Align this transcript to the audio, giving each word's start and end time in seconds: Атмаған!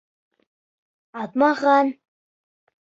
Атмаған! 1.25 1.95